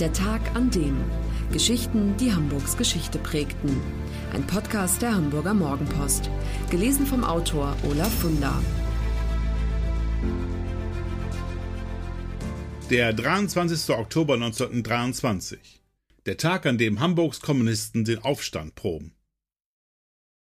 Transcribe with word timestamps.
Der 0.00 0.12
Tag 0.12 0.40
an 0.56 0.70
dem. 0.70 0.96
Geschichten, 1.52 2.16
die 2.16 2.32
Hamburgs 2.32 2.76
Geschichte 2.76 3.18
prägten. 3.18 3.80
Ein 4.32 4.46
Podcast 4.46 5.02
der 5.02 5.14
Hamburger 5.14 5.54
Morgenpost. 5.54 6.30
Gelesen 6.70 7.06
vom 7.06 7.22
Autor 7.22 7.76
Olaf 7.88 8.12
Funder. 8.20 8.60
Der 12.90 13.12
23. 13.12 13.94
Oktober 13.94 14.34
1923. 14.34 15.82
Der 16.26 16.36
Tag, 16.36 16.66
an 16.66 16.78
dem 16.78 16.98
Hamburgs 16.98 17.40
Kommunisten 17.40 18.04
den 18.04 18.18
Aufstand 18.18 18.74
proben. 18.74 19.14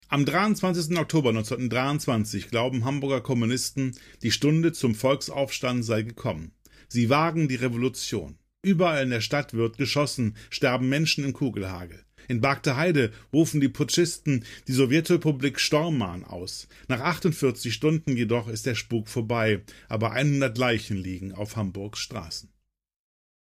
Am 0.08 0.26
23. 0.26 0.98
Oktober 0.98 1.30
1923 1.30 2.50
glauben 2.50 2.86
Hamburger 2.86 3.22
Kommunisten, 3.22 3.96
die 4.24 4.32
Stunde 4.32 4.72
zum 4.72 4.96
Volksaufstand 4.96 5.86
sei 5.86 6.02
gekommen. 6.04 6.54
Sie 6.88 7.10
wagen 7.10 7.48
die 7.48 7.56
Revolution. 7.56 8.38
Überall 8.64 9.04
in 9.04 9.10
der 9.10 9.22
Stadt 9.22 9.56
wird 9.56 9.80
geschossen, 9.80 10.36
sterben 10.52 10.88
Menschen 10.88 11.24
im 11.24 11.34
Kugelhagel. 11.34 12.06
In 12.28 12.42
Bagdeheide 12.42 13.12
rufen 13.34 13.60
die 13.60 13.70
Putschisten 13.70 14.46
die 14.68 14.74
Sowjetrepublik 14.74 15.60
Stormahn 15.60 16.24
aus. 16.24 16.68
Nach 16.88 17.00
48 17.00 17.74
Stunden 17.74 18.16
jedoch 18.16 18.48
ist 18.48 18.68
der 18.68 18.76
Spuk 18.76 19.10
vorbei, 19.10 19.62
aber 19.90 20.12
100 20.12 20.56
Leichen 20.60 20.98
liegen 20.98 21.32
auf 21.32 21.56
Hamburgs 21.56 22.02
Straßen. 22.02 22.50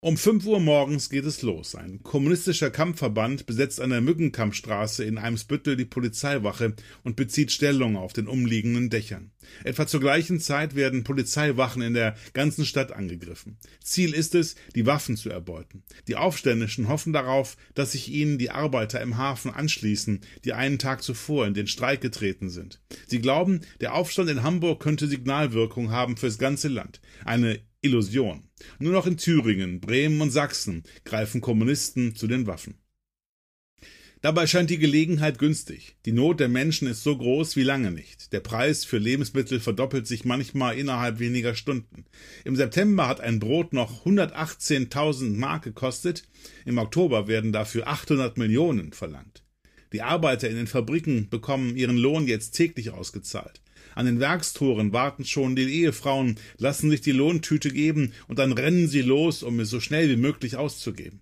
Um 0.01 0.16
fünf 0.16 0.47
Uhr 0.47 0.61
morgens 0.61 1.11
geht 1.11 1.25
es 1.25 1.43
los. 1.43 1.75
Ein 1.75 2.05
kommunistischer 2.05 2.70
Kampfverband 2.70 3.47
besetzt 3.47 3.80
an 3.80 3.91
der 3.91 4.01
Mückenkampfstraße 4.01 5.02
in 5.02 5.19
Eimsbüttel 5.19 5.74
die 5.74 5.87
Polizeiwache 5.87 6.74
und 7.02 7.16
bezieht 7.16 7.51
Stellung 7.51 7.97
auf 7.97 8.12
den 8.12 8.29
umliegenden 8.29 8.91
Dächern. 8.91 9.33
Etwa 9.65 9.88
zur 9.88 9.98
gleichen 9.98 10.38
Zeit 10.38 10.77
werden 10.77 11.02
Polizeiwachen 11.02 11.83
in 11.83 11.95
der 11.95 12.15
ganzen 12.33 12.65
Stadt 12.65 12.93
angegriffen. 12.93 13.59
Ziel 13.83 14.15
ist 14.15 14.37
es, 14.37 14.55
die 14.77 14.87
Waffen 14.87 15.16
zu 15.16 15.30
erbeuten. 15.30 15.83
Die 16.07 16.15
Aufständischen 16.15 16.87
hoffen 16.87 17.12
darauf, 17.12 17.57
dass 17.74 17.91
sich 17.91 18.09
ihnen 18.09 18.38
die 18.38 18.52
Arbeiter 18.52 19.01
im 19.01 19.16
Hafen 19.16 19.51
anschließen, 19.51 20.21
die 20.45 20.52
einen 20.52 20.79
Tag 20.79 21.02
zuvor 21.02 21.45
in 21.45 21.55
den 21.55 21.66
Streik 21.66 22.01
getreten 22.01 22.51
sind. 22.51 22.80
Sie 23.09 23.18
glauben, 23.18 23.62
der 23.80 23.95
Aufstand 23.95 24.30
in 24.30 24.45
Hamburg 24.45 24.80
könnte 24.80 25.09
Signalwirkung 25.09 25.90
haben 25.90 26.16
fürs 26.16 26.38
ganze 26.38 26.68
Land. 26.68 27.01
Eine 27.24 27.59
Illusion. 27.80 28.43
Nur 28.80 28.93
noch 28.93 29.07
in 29.07 29.16
Thüringen, 29.16 29.80
Bremen 29.80 30.21
und 30.21 30.30
Sachsen 30.30 30.82
greifen 31.04 31.40
Kommunisten 31.40 32.16
zu 32.16 32.26
den 32.26 32.46
Waffen. 32.46 32.74
Dabei 34.21 34.48
scheint 34.48 34.68
die 34.71 34.79
Gelegenheit 34.79 35.38
günstig. 35.38 35.96
Die 36.04 36.10
Not 36.10 36.40
der 36.40 36.49
Menschen 36.49 36.88
ist 36.88 37.04
so 37.04 37.16
groß 37.16 37.54
wie 37.54 37.62
lange 37.62 37.93
nicht. 37.93 38.32
Der 38.32 38.40
Preis 38.40 38.84
für 38.84 38.99
Lebensmittel 38.99 39.60
verdoppelt 39.60 40.09
sich 40.09 40.24
manchmal 40.24 40.76
innerhalb 40.76 41.21
weniger 41.21 41.54
Stunden. 41.54 42.04
Im 42.45 42.56
September 42.56 43.06
hat 43.06 43.21
ein 43.21 43.38
Brot 43.38 43.73
noch 43.73 44.04
118.000 44.04 45.37
Mark 45.37 45.62
gekostet, 45.62 46.24
im 46.65 46.79
Oktober 46.79 47.29
werden 47.29 47.52
dafür 47.52 47.87
800 47.87 48.38
Millionen 48.38 48.93
verlangt. 48.93 49.45
Die 49.92 50.02
Arbeiter 50.02 50.48
in 50.48 50.56
den 50.56 50.66
Fabriken 50.66 51.28
bekommen 51.28 51.76
ihren 51.76 51.96
Lohn 51.96 52.26
jetzt 52.26 52.52
täglich 52.52 52.90
ausgezahlt. 52.90 53.60
An 53.94 54.06
den 54.06 54.20
Werkstoren 54.20 54.92
warten 54.92 55.24
schon 55.24 55.56
die 55.56 55.62
Ehefrauen, 55.62 56.38
lassen 56.56 56.90
sich 56.90 57.00
die 57.00 57.12
Lohntüte 57.12 57.70
geben 57.70 58.12
und 58.28 58.38
dann 58.38 58.52
rennen 58.52 58.86
sie 58.86 59.02
los, 59.02 59.42
um 59.42 59.59
es 59.60 59.70
so 59.70 59.80
schnell 59.80 60.09
wie 60.10 60.20
möglich 60.20 60.56
auszugeben. 60.56 61.20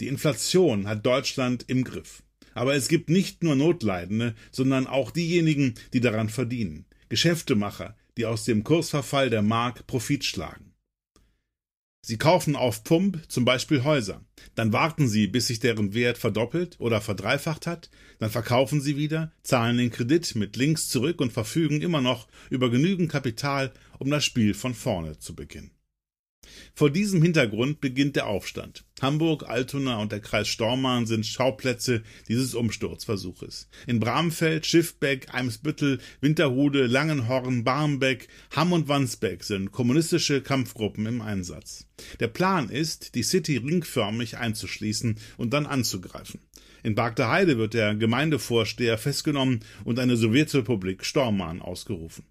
Die 0.00 0.08
Inflation 0.08 0.86
hat 0.86 1.04
Deutschland 1.04 1.64
im 1.68 1.84
Griff. 1.84 2.22
Aber 2.54 2.74
es 2.74 2.88
gibt 2.88 3.10
nicht 3.10 3.42
nur 3.42 3.54
Notleidende, 3.54 4.34
sondern 4.50 4.86
auch 4.86 5.10
diejenigen, 5.10 5.74
die 5.92 6.00
daran 6.00 6.28
verdienen. 6.28 6.86
Geschäftemacher, 7.08 7.96
die 8.16 8.26
aus 8.26 8.44
dem 8.44 8.64
Kursverfall 8.64 9.30
der 9.30 9.42
Mark 9.42 9.86
Profit 9.86 10.24
schlagen. 10.24 10.69
Sie 12.02 12.16
kaufen 12.16 12.56
auf 12.56 12.82
Pump 12.82 13.20
zum 13.28 13.44
Beispiel 13.44 13.84
Häuser. 13.84 14.24
Dann 14.54 14.72
warten 14.72 15.06
Sie, 15.06 15.26
bis 15.26 15.48
sich 15.48 15.60
deren 15.60 15.92
Wert 15.92 16.16
verdoppelt 16.16 16.76
oder 16.80 17.00
verdreifacht 17.00 17.66
hat. 17.66 17.90
Dann 18.18 18.30
verkaufen 18.30 18.80
Sie 18.80 18.96
wieder, 18.96 19.32
zahlen 19.42 19.76
den 19.76 19.90
Kredit 19.90 20.34
mit 20.34 20.56
Links 20.56 20.88
zurück 20.88 21.20
und 21.20 21.32
verfügen 21.32 21.82
immer 21.82 22.00
noch 22.00 22.26
über 22.48 22.70
genügend 22.70 23.10
Kapital, 23.10 23.72
um 23.98 24.10
das 24.10 24.24
Spiel 24.24 24.54
von 24.54 24.74
vorne 24.74 25.18
zu 25.18 25.34
beginnen. 25.34 25.72
Vor 26.74 26.90
diesem 26.90 27.22
Hintergrund 27.22 27.80
beginnt 27.80 28.16
der 28.16 28.26
Aufstand. 28.26 28.84
Hamburg, 29.00 29.48
Altona 29.48 29.98
und 29.98 30.12
der 30.12 30.20
Kreis 30.20 30.48
Stormarn 30.48 31.06
sind 31.06 31.26
Schauplätze 31.26 32.02
dieses 32.28 32.54
Umsturzversuches. 32.54 33.68
In 33.86 34.00
Bramfeld, 34.00 34.66
Schiffbeck, 34.66 35.32
Eimsbüttel, 35.32 36.00
Winterhude, 36.20 36.86
Langenhorn, 36.86 37.64
Barmbek, 37.64 38.28
Hamm 38.54 38.72
und 38.72 38.88
Wandsbeck 38.88 39.44
sind 39.44 39.72
kommunistische 39.72 40.42
Kampfgruppen 40.42 41.06
im 41.06 41.22
Einsatz. 41.22 41.86
Der 42.18 42.28
Plan 42.28 42.68
ist, 42.68 43.14
die 43.14 43.22
City 43.22 43.56
ringförmig 43.56 44.38
einzuschließen 44.38 45.18
und 45.36 45.52
dann 45.52 45.66
anzugreifen. 45.66 46.40
In 46.82 46.94
Bagdeheide 46.94 47.58
wird 47.58 47.74
der 47.74 47.94
Gemeindevorsteher 47.94 48.96
festgenommen 48.96 49.60
und 49.84 49.98
eine 49.98 50.16
Sowjetrepublik 50.16 51.04
Stormarn 51.04 51.60
ausgerufen. 51.60 52.24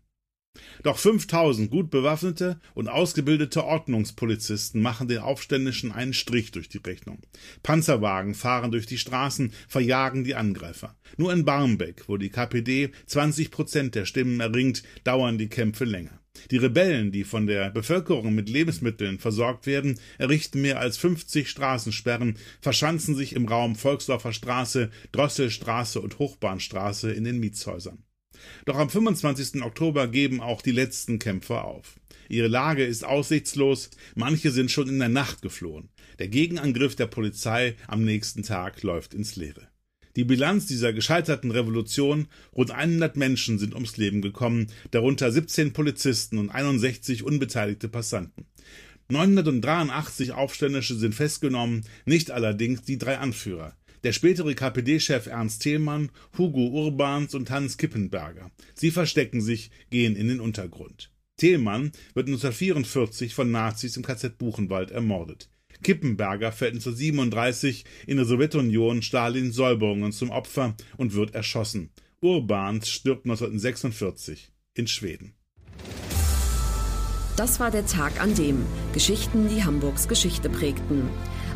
Doch 0.83 0.97
5000 0.97 1.69
gut 1.69 1.89
bewaffnete 1.89 2.59
und 2.73 2.87
ausgebildete 2.87 3.63
Ordnungspolizisten 3.63 4.81
machen 4.81 5.07
den 5.07 5.19
Aufständischen 5.19 5.91
einen 5.91 6.13
Strich 6.13 6.51
durch 6.51 6.69
die 6.69 6.77
Rechnung. 6.79 7.19
Panzerwagen 7.63 8.35
fahren 8.35 8.71
durch 8.71 8.85
die 8.85 8.97
Straßen, 8.97 9.53
verjagen 9.67 10.23
die 10.23 10.35
Angreifer. 10.35 10.95
Nur 11.17 11.33
in 11.33 11.45
Barmbek, 11.45 12.03
wo 12.07 12.17
die 12.17 12.29
KPD 12.29 12.91
20 13.07 13.51
Prozent 13.51 13.95
der 13.95 14.05
Stimmen 14.05 14.39
erringt, 14.39 14.83
dauern 15.03 15.37
die 15.37 15.49
Kämpfe 15.49 15.85
länger. 15.85 16.19
Die 16.51 16.57
Rebellen, 16.57 17.11
die 17.11 17.23
von 17.23 17.47
der 17.47 17.69
Bevölkerung 17.69 18.33
mit 18.33 18.49
Lebensmitteln 18.49 19.19
versorgt 19.19 19.65
werden, 19.65 19.99
errichten 20.17 20.61
mehr 20.61 20.79
als 20.79 20.97
50 20.97 21.49
Straßensperren, 21.49 22.37
verschanzen 22.61 23.15
sich 23.15 23.35
im 23.35 23.47
Raum 23.47 23.75
Volksdorfer 23.75 24.33
Straße, 24.33 24.89
Drosselstraße 25.11 25.99
und 25.99 26.19
Hochbahnstraße 26.19 27.11
in 27.11 27.23
den 27.23 27.39
Mietshäusern. 27.39 28.03
Doch 28.65 28.77
am 28.77 28.89
25. 28.89 29.61
Oktober 29.63 30.07
geben 30.07 30.41
auch 30.41 30.61
die 30.61 30.71
letzten 30.71 31.19
Kämpfer 31.19 31.65
auf. 31.65 31.99
Ihre 32.29 32.47
Lage 32.47 32.85
ist 32.85 33.03
aussichtslos, 33.03 33.89
manche 34.15 34.51
sind 34.51 34.69
schon 34.69 34.87
in 34.87 34.99
der 34.99 35.09
Nacht 35.09 35.41
geflohen. 35.41 35.89
Der 36.19 36.27
Gegenangriff 36.27 36.95
der 36.95 37.07
Polizei 37.07 37.75
am 37.87 38.03
nächsten 38.03 38.43
Tag 38.43 38.83
läuft 38.83 39.13
ins 39.13 39.35
Leere. 39.35 39.67
Die 40.15 40.23
Bilanz 40.23 40.65
dieser 40.65 40.91
gescheiterten 40.91 41.51
Revolution, 41.51 42.27
rund 42.55 42.71
100 42.71 43.15
Menschen 43.15 43.57
sind 43.57 43.73
ums 43.73 43.97
Leben 43.97 44.21
gekommen, 44.21 44.67
darunter 44.91 45.31
17 45.31 45.73
Polizisten 45.73 46.37
und 46.37 46.49
61 46.49 47.23
unbeteiligte 47.23 47.87
Passanten. 47.87 48.45
983 49.09 50.33
Aufständische 50.33 50.95
sind 50.95 51.15
festgenommen, 51.15 51.83
nicht 52.05 52.31
allerdings 52.31 52.81
die 52.83 52.97
drei 52.97 53.17
Anführer 53.17 53.78
der 54.03 54.13
spätere 54.13 54.53
KPD-Chef 54.53 55.27
Ernst 55.27 55.61
Thälmann, 55.61 56.11
Hugo 56.37 56.67
Urbans 56.67 57.35
und 57.35 57.49
Hans 57.49 57.77
Kippenberger. 57.77 58.51
Sie 58.75 58.91
verstecken 58.91 59.41
sich, 59.41 59.71
gehen 59.89 60.15
in 60.15 60.27
den 60.27 60.39
Untergrund. 60.39 61.11
Thälmann 61.37 61.91
wird 62.13 62.27
1944 62.27 63.33
von 63.33 63.51
Nazis 63.51 63.97
im 63.97 64.03
KZ 64.03 64.37
Buchenwald 64.37 64.91
ermordet. 64.91 65.49
Kippenberger 65.81 66.51
fällt 66.51 66.73
1937 66.73 67.85
in 68.05 68.17
der 68.17 68.25
Sowjetunion 68.25 69.01
Stalins 69.01 69.55
Säuberungen 69.55 70.11
zum 70.11 70.29
Opfer 70.29 70.75
und 70.97 71.13
wird 71.13 71.35
erschossen. 71.35 71.91
Urbans 72.21 72.89
stirbt 72.89 73.25
1946 73.25 74.51
in 74.73 74.87
Schweden. 74.87 75.33
Das 77.39 77.59
war 77.61 77.71
der 77.71 77.85
Tag 77.85 78.21
an 78.21 78.35
dem 78.35 78.65
Geschichten, 78.91 79.47
die 79.47 79.63
Hamburgs 79.63 80.09
Geschichte 80.09 80.49
prägten. 80.49 81.07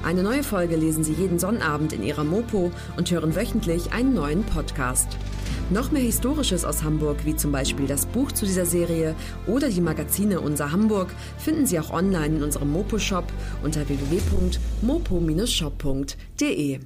Eine 0.01 0.23
neue 0.23 0.41
Folge 0.41 0.77
lesen 0.77 1.03
Sie 1.03 1.11
jeden 1.11 1.39
Sonnabend 1.39 1.91
in 1.91 2.03
Ihrer 2.03 2.23
Mopo 2.23 2.71
und 2.95 3.11
hören 3.11 3.35
wöchentlich 3.35 3.91
einen 3.91 4.13
neuen 4.13 4.45
Podcast. 4.45 5.17
Noch 5.71 5.91
mehr 5.91 6.01
Historisches 6.01 6.63
aus 6.63 6.83
Hamburg, 6.83 7.25
wie 7.25 7.35
zum 7.35 7.51
Beispiel 7.51 7.85
das 7.85 8.05
Buch 8.05 8.31
zu 8.31 8.45
dieser 8.45 8.66
Serie 8.66 9.13
oder 9.45 9.67
die 9.67 9.81
Magazine 9.81 10.39
Unser 10.39 10.71
Hamburg, 10.71 11.13
finden 11.38 11.66
Sie 11.66 11.77
auch 11.77 11.91
online 11.91 12.38
in 12.38 12.44
unserem 12.44 12.71
Mopo-Shop 12.71 13.25
unter 13.61 13.89
www.mopo-shop.de. 13.89 16.80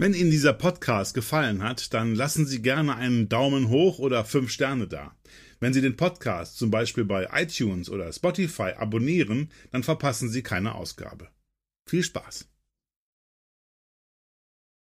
Wenn 0.00 0.14
Ihnen 0.14 0.30
dieser 0.30 0.52
Podcast 0.52 1.12
gefallen 1.12 1.64
hat, 1.64 1.92
dann 1.92 2.14
lassen 2.14 2.46
Sie 2.46 2.62
gerne 2.62 2.94
einen 2.94 3.28
Daumen 3.28 3.68
hoch 3.68 3.98
oder 3.98 4.24
fünf 4.24 4.52
Sterne 4.52 4.86
da. 4.86 5.10
Wenn 5.60 5.72
Sie 5.72 5.80
den 5.80 5.96
Podcast 5.96 6.56
zum 6.56 6.70
Beispiel 6.70 7.04
bei 7.04 7.28
iTunes 7.32 7.90
oder 7.90 8.12
Spotify 8.12 8.74
abonnieren, 8.76 9.50
dann 9.72 9.82
verpassen 9.82 10.28
Sie 10.28 10.42
keine 10.42 10.74
Ausgabe. 10.74 11.28
Viel 11.86 12.04
Spaß! 12.04 12.48